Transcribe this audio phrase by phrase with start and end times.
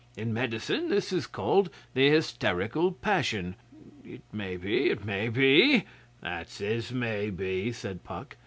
[0.17, 3.53] In medicine this is called the Hysterical Passion.
[4.03, 5.85] It may be it may be.'
[6.23, 8.35] 'That's as may be,' said Puck.